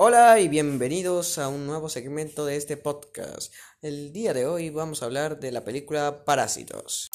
Hola 0.00 0.38
y 0.38 0.46
bienvenidos 0.46 1.38
a 1.38 1.48
un 1.48 1.66
nuevo 1.66 1.88
segmento 1.88 2.46
de 2.46 2.54
este 2.54 2.76
podcast. 2.76 3.52
El 3.82 4.12
día 4.12 4.32
de 4.32 4.46
hoy 4.46 4.70
vamos 4.70 5.02
a 5.02 5.06
hablar 5.06 5.40
de 5.40 5.50
la 5.50 5.64
película 5.64 6.24
Parásitos. 6.24 7.10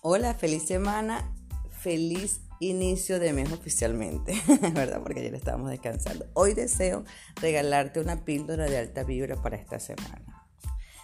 Hola, 0.00 0.34
feliz 0.34 0.66
semana, 0.66 1.32
feliz 1.70 2.40
inicio 2.58 3.20
de 3.20 3.32
mes 3.32 3.52
oficialmente, 3.52 4.34
¿verdad? 4.74 5.00
Porque 5.04 5.20
ayer 5.20 5.36
estábamos 5.36 5.70
descansando. 5.70 6.26
Hoy 6.34 6.54
deseo 6.54 7.04
regalarte 7.36 8.00
una 8.00 8.24
píldora 8.24 8.64
de 8.64 8.76
alta 8.76 9.04
vibra 9.04 9.40
para 9.40 9.54
esta 9.56 9.78
semana. 9.78 10.48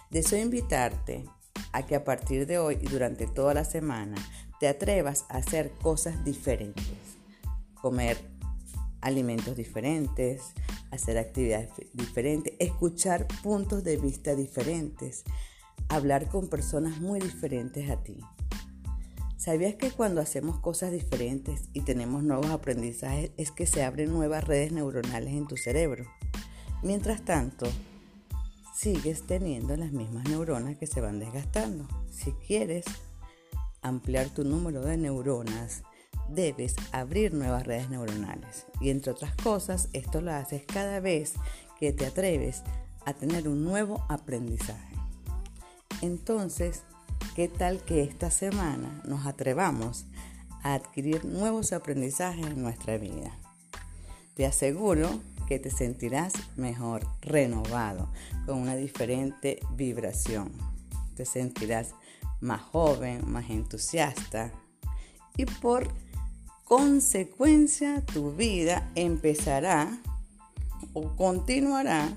Deseo 0.09 0.39
invitarte 0.39 1.23
a 1.71 1.85
que 1.85 1.95
a 1.95 2.03
partir 2.03 2.45
de 2.45 2.57
hoy 2.57 2.77
y 2.81 2.87
durante 2.87 3.27
toda 3.27 3.53
la 3.53 3.65
semana 3.65 4.17
te 4.59 4.67
atrevas 4.67 5.25
a 5.29 5.37
hacer 5.37 5.71
cosas 5.81 6.23
diferentes. 6.25 6.85
Comer 7.75 8.17
alimentos 9.01 9.55
diferentes, 9.55 10.41
hacer 10.91 11.17
actividades 11.17 11.69
diferentes, 11.93 12.53
escuchar 12.59 13.27
puntos 13.41 13.83
de 13.83 13.97
vista 13.97 14.35
diferentes, 14.35 15.23
hablar 15.87 16.27
con 16.27 16.49
personas 16.49 16.99
muy 16.99 17.19
diferentes 17.19 17.89
a 17.89 18.03
ti. 18.03 18.17
¿Sabías 19.37 19.75
que 19.75 19.91
cuando 19.91 20.19
hacemos 20.19 20.59
cosas 20.59 20.91
diferentes 20.91 21.69
y 21.73 21.81
tenemos 21.81 22.23
nuevos 22.23 22.47
aprendizajes 22.47 23.31
es 23.37 23.51
que 23.51 23.65
se 23.65 23.83
abren 23.83 24.11
nuevas 24.11 24.43
redes 24.43 24.73
neuronales 24.73 25.33
en 25.33 25.47
tu 25.47 25.55
cerebro? 25.55 26.05
Mientras 26.83 27.23
tanto, 27.23 27.65
sigues 28.79 29.23
teniendo 29.23 29.75
las 29.75 29.91
mismas 29.91 30.23
neuronas 30.29 30.77
que 30.77 30.87
se 30.87 31.01
van 31.01 31.19
desgastando. 31.19 31.85
Si 32.09 32.31
quieres 32.31 32.85
ampliar 33.81 34.29
tu 34.29 34.45
número 34.45 34.81
de 34.81 34.95
neuronas, 34.95 35.83
debes 36.29 36.75
abrir 36.93 37.33
nuevas 37.33 37.67
redes 37.67 37.89
neuronales. 37.89 38.67
Y 38.79 38.89
entre 38.89 39.11
otras 39.11 39.35
cosas, 39.35 39.89
esto 39.91 40.21
lo 40.21 40.31
haces 40.31 40.63
cada 40.65 41.01
vez 41.01 41.33
que 41.77 41.91
te 41.91 42.05
atreves 42.05 42.63
a 43.05 43.13
tener 43.13 43.49
un 43.49 43.65
nuevo 43.65 44.05
aprendizaje. 44.07 44.95
Entonces, 46.01 46.83
¿qué 47.35 47.49
tal 47.49 47.83
que 47.83 48.03
esta 48.03 48.31
semana 48.31 49.01
nos 49.03 49.25
atrevamos 49.25 50.05
a 50.63 50.75
adquirir 50.75 51.25
nuevos 51.25 51.73
aprendizajes 51.73 52.45
en 52.45 52.61
nuestra 52.61 52.97
vida? 52.97 53.37
Te 54.35 54.45
aseguro 54.45 55.19
que 55.49 55.57
te 55.57 55.71
sentirás 55.71 56.33
mejor, 56.57 57.07
renovado, 57.21 58.07
con 58.45 58.59
una 58.59 58.75
diferente 58.75 59.59
vibración. 59.71 60.51
Te 61.15 61.25
sentirás 61.25 61.95
más 62.39 62.61
joven, 62.61 63.29
más 63.29 63.49
entusiasta 63.49 64.51
y 65.35 65.45
por 65.45 65.87
consecuencia 66.65 68.05
tu 68.05 68.31
vida 68.31 68.91
empezará 68.93 69.97
o 70.93 71.15
continuará 71.15 72.13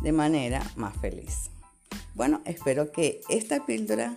de 0.00 0.12
manera 0.12 0.62
más 0.74 0.96
feliz. 0.96 1.50
Bueno, 2.14 2.40
espero 2.46 2.92
que 2.92 3.20
esta 3.28 3.66
píldora 3.66 4.16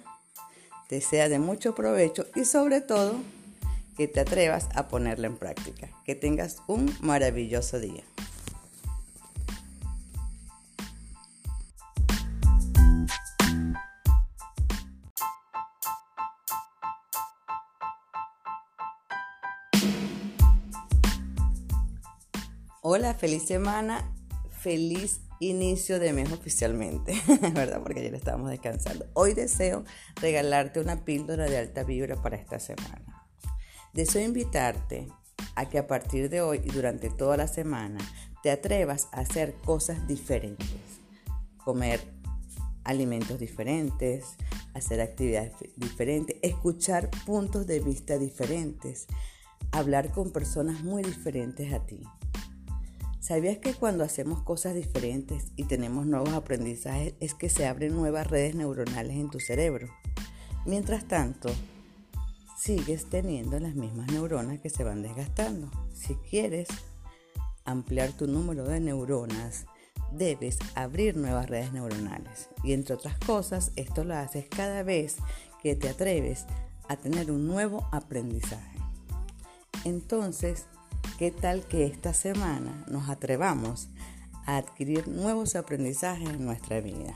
te 0.87 1.01
sea 1.01 1.27
de 1.27 1.39
mucho 1.39 1.75
provecho 1.75 2.27
y 2.33 2.45
sobre 2.45 2.79
todo 2.79 3.19
que 3.97 4.07
te 4.07 4.21
atrevas 4.21 4.69
a 4.73 4.87
ponerla 4.87 5.27
en 5.27 5.35
práctica. 5.35 5.89
Que 6.05 6.15
tengas 6.15 6.57
un 6.67 6.95
maravilloso 7.01 7.79
día. 7.79 8.03
Hola, 22.85 23.13
feliz 23.13 23.43
semana, 23.43 24.13
feliz 24.49 25.21
inicio 25.39 25.99
de 25.99 26.11
mes 26.11 26.33
oficialmente, 26.33 27.13
¿verdad? 27.53 27.81
Porque 27.81 28.01
ayer 28.01 28.13
estábamos 28.13 28.49
descansando. 28.49 29.05
Hoy 29.13 29.33
deseo 29.33 29.85
regalarte 30.19 30.81
una 30.81 31.05
píldora 31.05 31.45
de 31.45 31.57
alta 31.57 31.85
vibra 31.85 32.21
para 32.21 32.35
esta 32.35 32.59
semana. 32.59 33.25
Deseo 33.93 34.25
invitarte 34.25 35.07
a 35.55 35.69
que 35.69 35.77
a 35.77 35.87
partir 35.87 36.29
de 36.29 36.41
hoy 36.41 36.59
y 36.61 36.71
durante 36.71 37.09
toda 37.09 37.37
la 37.37 37.47
semana 37.47 37.99
te 38.43 38.51
atrevas 38.51 39.07
a 39.13 39.21
hacer 39.21 39.53
cosas 39.63 40.05
diferentes. 40.05 40.67
Comer 41.63 42.01
alimentos 42.83 43.39
diferentes, 43.39 44.35
hacer 44.73 44.99
actividades 44.99 45.53
diferentes, 45.77 46.35
escuchar 46.41 47.09
puntos 47.25 47.65
de 47.65 47.79
vista 47.79 48.17
diferentes, 48.17 49.07
hablar 49.71 50.11
con 50.11 50.33
personas 50.33 50.83
muy 50.83 51.01
diferentes 51.01 51.71
a 51.71 51.85
ti. 51.85 52.03
¿Sabías 53.23 53.57
que 53.59 53.73
cuando 53.73 54.03
hacemos 54.03 54.41
cosas 54.41 54.75
diferentes 54.75 55.45
y 55.55 55.63
tenemos 55.63 56.05
nuevos 56.05 56.33
aprendizajes 56.33 57.13
es 57.21 57.33
que 57.33 57.47
se 57.47 57.65
abren 57.65 57.95
nuevas 57.95 58.27
redes 58.27 58.53
neuronales 58.53 59.15
en 59.15 59.29
tu 59.29 59.39
cerebro? 59.39 59.87
Mientras 60.65 61.07
tanto, 61.07 61.49
sigues 62.59 63.05
teniendo 63.05 63.57
las 63.61 63.75
mismas 63.75 64.11
neuronas 64.11 64.59
que 64.59 64.69
se 64.69 64.83
van 64.83 65.01
desgastando. 65.01 65.71
Si 65.93 66.15
quieres 66.15 66.67
ampliar 67.63 68.11
tu 68.11 68.27
número 68.27 68.65
de 68.65 68.81
neuronas, 68.81 69.67
debes 70.11 70.59
abrir 70.75 71.15
nuevas 71.15 71.49
redes 71.49 71.71
neuronales. 71.71 72.49
Y 72.61 72.73
entre 72.73 72.95
otras 72.95 73.17
cosas, 73.19 73.71
esto 73.77 74.03
lo 74.03 74.17
haces 74.17 74.49
cada 74.49 74.83
vez 74.83 75.15
que 75.61 75.77
te 75.77 75.87
atreves 75.87 76.45
a 76.89 76.97
tener 76.97 77.31
un 77.31 77.47
nuevo 77.47 77.87
aprendizaje. 77.93 78.79
Entonces, 79.85 80.65
¿Qué 81.17 81.29
tal 81.29 81.61
que 81.61 81.85
esta 81.85 82.11
semana 82.11 82.85
nos 82.87 83.07
atrevamos 83.07 83.87
a 84.47 84.57
adquirir 84.57 85.07
nuevos 85.07 85.55
aprendizajes 85.55 86.27
en 86.27 86.43
nuestra 86.43 86.81
vida? 86.81 87.13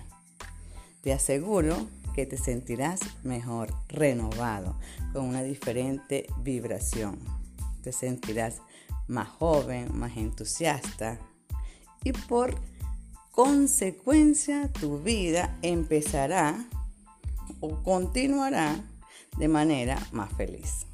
Te 1.01 1.13
aseguro 1.13 1.87
que 2.13 2.27
te 2.27 2.37
sentirás 2.37 2.99
mejor, 3.23 3.73
renovado, 3.87 4.75
con 5.13 5.25
una 5.25 5.41
diferente 5.41 6.27
vibración. 6.43 7.17
Te 7.81 7.91
sentirás 7.91 8.57
más 9.07 9.29
joven, 9.29 9.97
más 9.97 10.15
entusiasta 10.15 11.17
y 12.03 12.11
por 12.13 12.55
consecuencia 13.31 14.71
tu 14.73 14.99
vida 14.99 15.57
empezará 15.63 16.55
o 17.61 17.81
continuará 17.81 18.79
de 19.39 19.47
manera 19.47 19.97
más 20.11 20.31
feliz. 20.33 20.85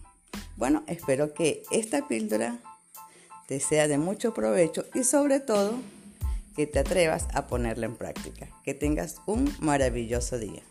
Bueno, 0.56 0.84
espero 0.88 1.34
que 1.34 1.64
esta 1.70 2.08
píldora 2.08 2.62
te 3.48 3.60
sea 3.60 3.88
de 3.88 3.98
mucho 3.98 4.34
provecho 4.34 4.86
y 4.94 5.04
sobre 5.04 5.40
todo 5.40 5.76
que 6.56 6.68
te 6.68 6.80
atrevas 6.80 7.28
a 7.34 7.48
ponerla 7.48 7.86
en 7.86 7.96
práctica. 7.96 8.48
Que 8.64 8.74
tengas 8.74 9.18
un 9.26 9.54
maravilloso 9.60 10.38
día. 10.38 10.62